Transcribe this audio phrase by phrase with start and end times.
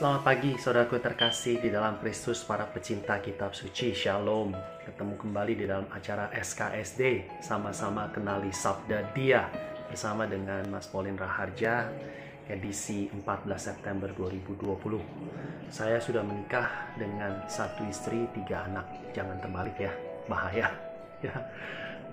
[0.00, 3.92] Selamat pagi saudaraku terkasih di dalam Kristus para pecinta kitab suci.
[3.92, 4.56] Shalom.
[4.80, 9.44] Ketemu kembali di dalam acara SKSD Sama-sama kenali Sabda Dia
[9.92, 11.92] Bersama dengan Mas Paulin Raharja
[12.48, 18.88] Edisi 14 September 2020 Saya sudah menikah dengan satu istri, tiga anak.
[19.12, 19.92] Jangan terbalik ya,
[20.24, 20.72] bahaya.
[21.20, 21.36] Ya.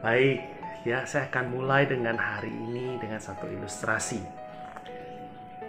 [0.00, 0.40] Baik,
[0.88, 4.43] ya saya akan mulai dengan hari ini dengan satu ilustrasi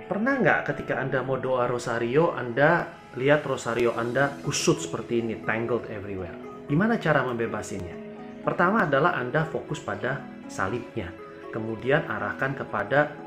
[0.06, 2.86] Pernah nggak ketika Anda mau doa rosario, Anda
[3.18, 6.38] lihat rosario Anda kusut seperti ini, tangled everywhere.
[6.70, 7.98] Gimana cara membebasinnya?
[8.46, 11.10] Pertama adalah Anda fokus pada salibnya.
[11.50, 13.18] Kemudian arahkan kepada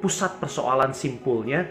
[0.00, 1.68] pusat persoalan simpulnya,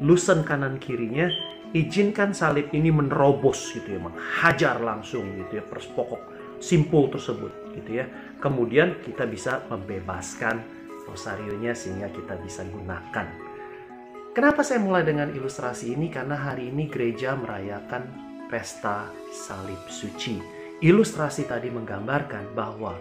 [0.00, 1.28] loosen kanan kirinya,
[1.76, 6.22] izinkan salib ini menerobos gitu ya, menghajar langsung gitu ya, pokok
[6.64, 8.08] simpul tersebut gitu ya.
[8.40, 10.64] Kemudian kita bisa membebaskan
[11.04, 13.45] rosarionya sehingga kita bisa gunakan
[14.36, 16.12] Kenapa saya mulai dengan ilustrasi ini?
[16.12, 18.04] Karena hari ini gereja merayakan
[18.52, 20.36] pesta salib suci.
[20.84, 22.92] Ilustrasi tadi menggambarkan bahwa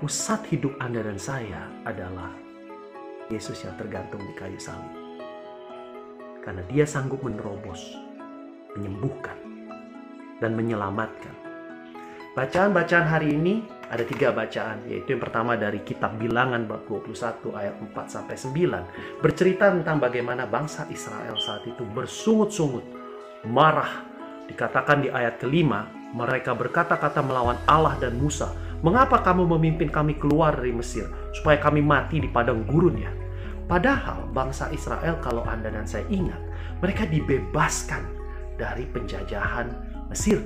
[0.00, 2.32] pusat hidup Anda dan saya adalah
[3.28, 4.88] Yesus yang tergantung di kayu salib.
[6.40, 7.84] Karena dia sanggup menerobos,
[8.72, 9.36] menyembuhkan,
[10.40, 11.36] dan menyelamatkan.
[12.32, 17.74] Bacaan-bacaan hari ini ada tiga bacaan, yaitu yang pertama dari kitab bilangan bab 21 ayat
[17.78, 19.22] 4 sampai 9.
[19.22, 22.82] Bercerita tentang bagaimana bangsa Israel saat itu bersungut-sungut,
[23.46, 24.02] marah.
[24.50, 28.50] Dikatakan di ayat kelima, mereka berkata-kata melawan Allah dan Musa.
[28.82, 33.10] Mengapa kamu memimpin kami keluar dari Mesir, supaya kami mati di padang gurun ya?
[33.66, 36.38] Padahal bangsa Israel kalau Anda dan saya ingat,
[36.78, 38.02] mereka dibebaskan
[38.54, 39.70] dari penjajahan
[40.10, 40.38] Mesir.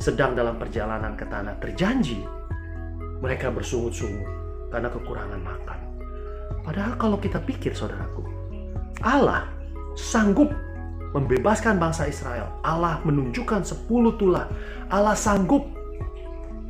[0.00, 2.24] Sedang dalam perjalanan ke tanah terjanji,
[3.22, 4.26] mereka bersungut-sungut
[4.74, 5.78] karena kekurangan makan.
[6.66, 8.26] Padahal kalau kita pikir saudaraku,
[9.06, 9.46] Allah
[9.94, 10.50] sanggup
[11.14, 12.50] membebaskan bangsa Israel.
[12.66, 14.50] Allah menunjukkan sepuluh tulah.
[14.90, 15.64] Allah sanggup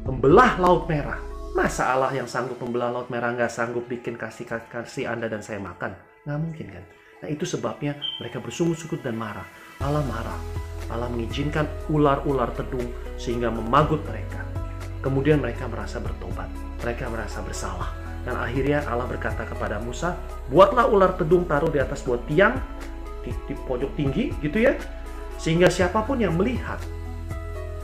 [0.05, 1.19] membelah Laut Merah.
[1.53, 5.63] Masa Allah yang sanggup membelah Laut Merah nggak sanggup bikin kasih kasih Anda dan saya
[5.63, 5.95] makan?
[6.29, 6.85] Nggak mungkin kan?
[7.23, 9.47] Nah itu sebabnya mereka bersungut-sungut dan marah.
[9.79, 10.39] Allah marah.
[10.91, 14.52] Allah mengizinkan ular-ular tedung sehingga memagut mereka.
[15.03, 16.47] Kemudian mereka merasa bertobat,
[16.79, 17.91] mereka merasa bersalah.
[18.23, 20.15] Dan akhirnya Allah berkata kepada Musa,
[20.47, 22.55] buatlah ular tedung taruh di atas buat tiang,
[23.27, 24.79] di, di pojok tinggi gitu ya.
[25.43, 26.79] Sehingga siapa pun yang melihat,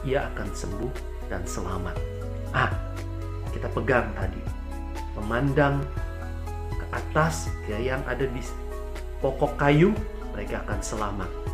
[0.07, 0.93] ia akan sembuh
[1.27, 1.99] dan selamat.
[2.55, 2.71] Ah,
[3.51, 4.39] kita pegang tadi.
[5.19, 5.83] Memandang
[6.71, 8.43] ke atas ya, yang ada di
[9.19, 9.91] pokok kayu,
[10.39, 11.48] mereka akan selamat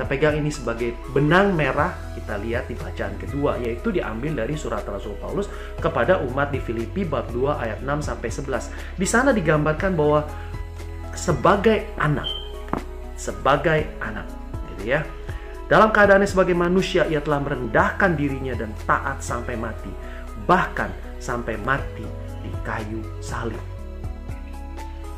[0.00, 4.80] kita pegang ini sebagai benang merah kita lihat di bacaan kedua yaitu diambil dari surat
[4.88, 8.96] Rasul Paulus kepada umat di Filipi bab 2 ayat 6 sampai 11.
[8.96, 10.24] Di sana digambarkan bahwa
[11.12, 12.24] sebagai anak
[13.12, 14.24] sebagai anak
[14.72, 15.04] gitu ya.
[15.68, 19.92] Dalam keadaannya sebagai manusia ia telah merendahkan dirinya dan taat sampai mati
[20.48, 20.88] bahkan
[21.20, 22.08] sampai mati
[22.40, 23.60] di kayu salib.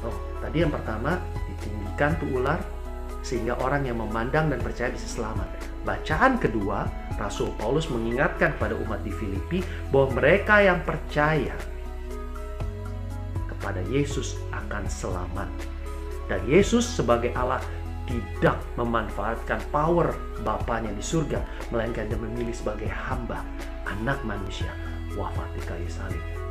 [0.02, 1.22] Oh, tadi yang pertama
[1.54, 2.81] ditinggikan tuh ular
[3.22, 5.48] sehingga orang yang memandang dan percaya bisa selamat.
[5.82, 6.86] Bacaan kedua,
[7.18, 11.54] Rasul Paulus mengingatkan kepada umat di Filipi bahwa mereka yang percaya
[13.50, 15.48] kepada Yesus akan selamat.
[16.26, 17.62] Dan Yesus sebagai Allah
[18.06, 20.10] tidak memanfaatkan power
[20.42, 21.38] Bapaknya di surga,
[21.70, 23.46] melainkan dia memilih sebagai hamba,
[23.86, 24.74] anak manusia,
[25.14, 26.41] wafat di kayu salib.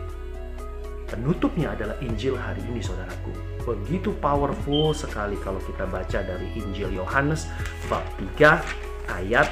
[1.11, 3.35] Penutupnya adalah Injil hari ini saudaraku.
[3.67, 7.51] Begitu powerful sekali kalau kita baca dari Injil Yohanes
[7.91, 8.07] bab
[8.39, 9.51] 3 ayat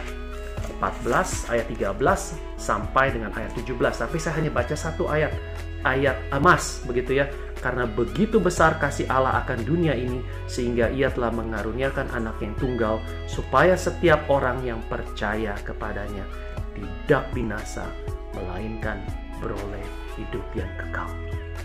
[0.80, 2.00] 14 ayat 13
[2.56, 3.76] sampai dengan ayat 17.
[3.76, 5.36] Tapi saya hanya baca satu ayat
[5.84, 7.28] ayat emas begitu ya.
[7.60, 13.04] Karena begitu besar kasih Allah akan dunia ini sehingga ia telah mengaruniakan anak yang tunggal
[13.28, 16.24] supaya setiap orang yang percaya kepadanya
[16.72, 17.84] tidak binasa
[18.32, 19.04] melainkan
[19.44, 19.84] beroleh
[20.16, 21.12] hidup yang kekal.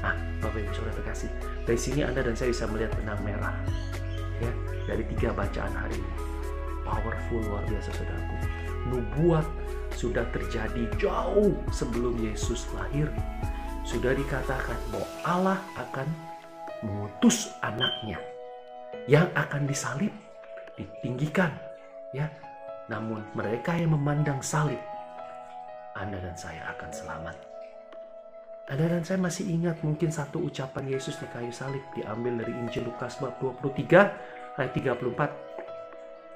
[0.05, 0.13] Nah,
[0.45, 1.33] Bapak Ibu Saudara terkasih,
[1.65, 3.57] dari sini Anda dan saya bisa melihat benang merah
[4.37, 4.53] ya
[4.85, 6.13] dari tiga bacaan hari ini.
[6.85, 8.37] Powerful luar biasa saudaraku.
[8.93, 9.47] Nubuat
[9.97, 13.09] sudah terjadi jauh sebelum Yesus lahir.
[13.89, 16.05] Sudah dikatakan bahwa Allah akan
[16.85, 18.21] mengutus anaknya
[19.09, 20.13] yang akan disalib,
[20.77, 21.49] ditinggikan,
[22.13, 22.29] ya.
[22.93, 24.81] Namun mereka yang memandang salib,
[25.97, 27.54] Anda dan saya akan selamat
[28.65, 33.21] dan saya masih ingat mungkin satu ucapan Yesus di kayu salib diambil dari Injil Lukas
[33.21, 34.09] bab 23
[34.57, 35.29] ayat 34.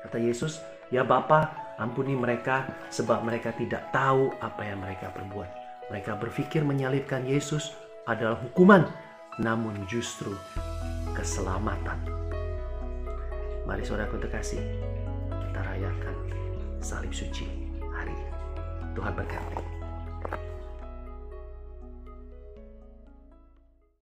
[0.04, 0.60] Kata Yesus,
[0.92, 5.50] "Ya Bapa, ampuni mereka sebab mereka tidak tahu apa yang mereka perbuat."
[5.88, 7.72] Mereka berpikir menyalibkan Yesus
[8.04, 8.84] adalah hukuman,
[9.40, 10.36] namun justru
[11.16, 11.96] keselamatan.
[13.64, 14.60] Mari saudaraku terkasih,
[15.32, 16.16] kita rayakan
[16.84, 17.48] salib suci
[17.88, 18.32] hari ini.
[18.92, 19.77] Tuhan berkati.